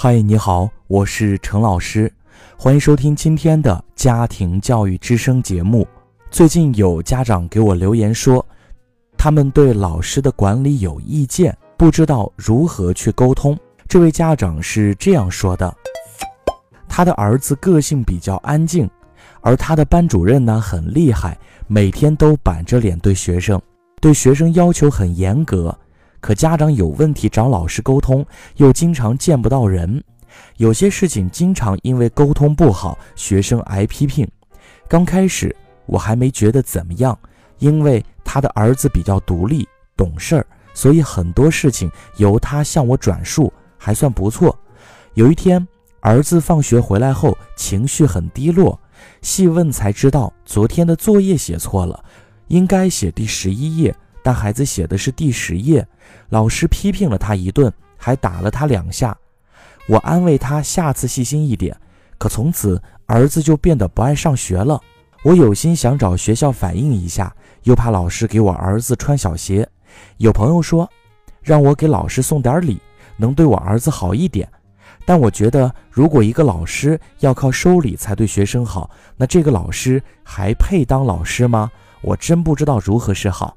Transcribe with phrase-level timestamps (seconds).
[0.00, 2.08] 嗨，你好，我是陈老师，
[2.56, 5.84] 欢迎收听今天的家庭教育之声节目。
[6.30, 8.46] 最近有家长给我留言说，
[9.16, 13.58] 他们对老师的管理有意见，不知道如何去沟通。
[13.88, 15.76] 这位家长是这样说的：
[16.88, 18.88] 他的儿子个性比较安静，
[19.40, 21.36] 而他的班主任呢很厉害，
[21.66, 23.60] 每天都板着脸对学生，
[24.00, 25.76] 对学生要求很严格。
[26.20, 30.02] 可家长有问题找老师沟通，又经常见不到人，
[30.56, 34.28] 有些事情经常因为沟通不好，学生挨批评。
[34.88, 35.54] 刚开始
[35.86, 37.18] 我还没觉得怎么样，
[37.58, 44.58] 因为他的儿子比较独立懂事儿，所以很多事情由他向我转述，还算不错。
[45.14, 45.66] 有一天，
[46.00, 48.78] 儿子放学回来后情绪很低落，
[49.22, 52.04] 细问才知道昨天的作业写错了，
[52.48, 53.94] 应该写第十一页。
[54.28, 55.88] 但孩子写的是第十页，
[56.28, 59.16] 老师批评了他一顿，还打了他两下。
[59.86, 61.74] 我安慰他下次细心一点，
[62.18, 64.78] 可从此儿子就变得不爱上学了。
[65.24, 69.66] 我有心想找学校反映一下，又怕老师给我儿子穿小鞋。
[70.18, 70.86] 有朋友说，
[71.40, 72.78] 让我给老师送点礼，
[73.16, 74.46] 能对我儿子好一点。
[75.06, 81.70] 但我觉得，如果一个老师要靠收礼才对学生好，那这个老师还配当老师吗？
[82.02, 83.56] 我真不知道如何是好。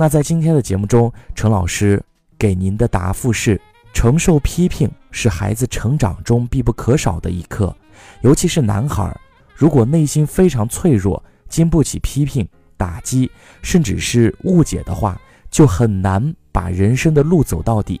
[0.00, 2.02] 那在今天的节目中，陈老师
[2.38, 3.60] 给您的答复是：
[3.92, 7.76] 承受批评是孩子成长中必不可少的一课，
[8.22, 9.14] 尤其是男孩，
[9.54, 12.48] 如果内心非常脆弱，经不起批评、
[12.78, 15.20] 打击，甚至是误解的话，
[15.50, 18.00] 就很难把人生的路走到底。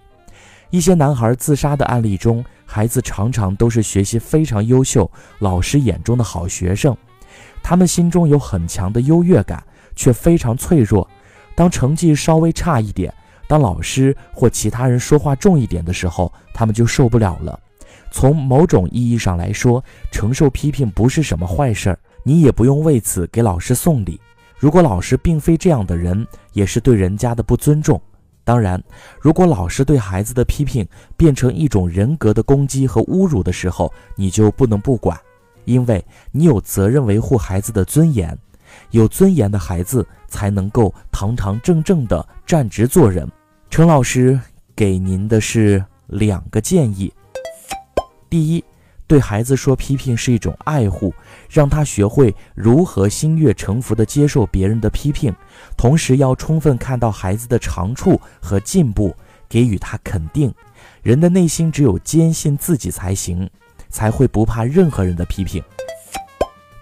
[0.70, 6.96] 一些男孩自杀的案例中，孩子常常都是学习非常优秀、老师眼中的好学生，
[7.62, 9.62] 他们心中有很强的优越感，
[9.94, 11.06] 却非常脆弱。
[11.60, 13.12] 当成绩稍微差一点，
[13.46, 17.60] 当老师或其他人说话重一点的时候，他们就受不了了。
[18.10, 24.18] 从某种意义上来说，承受批评不是什么坏事儿，你也不用为此给老师送礼。
[24.56, 28.00] 如果老师并非这样的人，也是对人家的不尊重。
[28.42, 28.82] 当然，
[29.20, 35.14] 如果老师对孩子的批评变成一种人格的攻击和侮辱的时候，你就不能不管，
[35.66, 36.02] 因为
[36.32, 38.34] 你有责任维护孩子的尊严。
[38.90, 43.30] 有尊严的孩子才能够堂堂正正地站直做人。
[43.68, 44.38] 陈老师
[44.74, 47.12] 给您的是两个建议：
[48.28, 48.64] 第一，
[49.06, 51.14] 对孩子说批评是一种爱护，
[51.48, 55.32] 让他学会如何心悦诚服地接受别人的批评，
[55.76, 59.14] 同时要充分看到孩子的长处和进步，
[59.48, 60.52] 给予他肯定。
[61.02, 63.48] 人的内心只有坚信自己才行，
[63.88, 65.62] 才会不怕任何人的批评。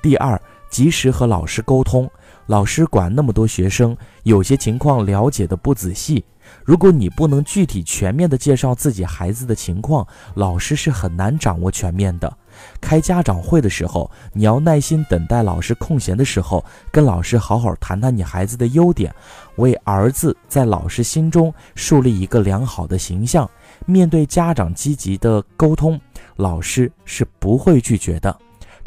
[0.01, 0.41] 第二。
[0.71, 2.11] 及时和老师沟通，
[2.47, 6.25] 老师管那么多学生，有些情况了解的不仔细。
[6.65, 12.35] 如果你不能具体全面的介绍自己孩子的情况，老师是很难掌握全面的。
[12.81, 19.15] 开家长会的时候，你要耐心等待老师空闲的时候，跟老师好好谈谈你孩子的优点，
[19.57, 23.49] 为儿子在老师心中树立一个良好的形象。
[23.85, 26.01] 面对家长积极的沟通，
[26.37, 28.35] 老师是不会拒绝的。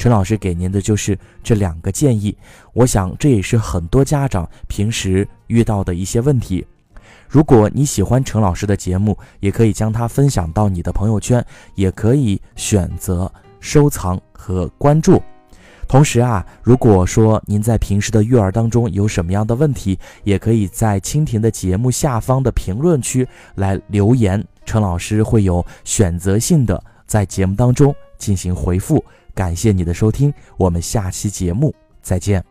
[0.01, 2.35] 陈老师给您的就是这两个建议，
[2.73, 6.65] 我想这也是很多家长平时遇到的一些问题。
[7.29, 11.45] 如果你喜欢陈老师的节目，也可以将它分享到你的朋友圈，
[11.75, 15.21] 也可以选择收藏和关注。
[15.87, 29.05] 同时啊，如果说您在平时的育儿当中有什么样的问题，也可以在蜻蜓的节目下方的评论区来留言，陈老师会有选择性的在节目当中进行回复。
[29.33, 32.50] 感谢你的收听，我们下期节目再见。